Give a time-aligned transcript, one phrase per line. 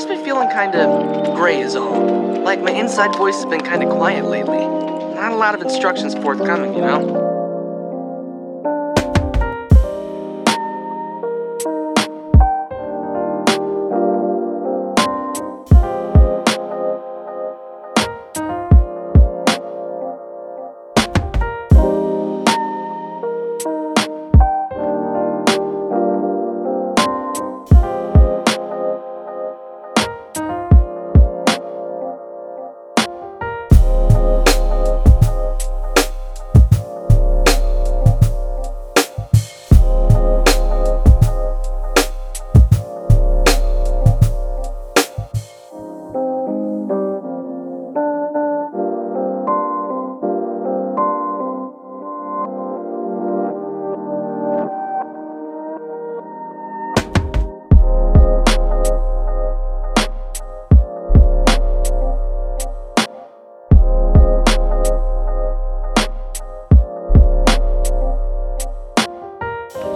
[0.00, 2.40] just been feeling kinda gray, is all.
[2.42, 4.66] Like my inside voice has been kinda quiet lately.
[5.14, 7.29] Not a lot of instructions forthcoming, you know?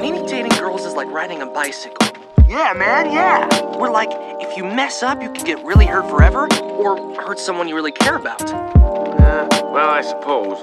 [0.05, 2.07] Maybe dating girls is like riding a bicycle.
[2.47, 3.49] Yeah, man, yeah.
[3.79, 7.69] We're like, if you mess up, you can get really hurt forever, or hurt someone
[7.69, 8.43] you really care about.
[8.53, 10.63] Uh, well, I suppose.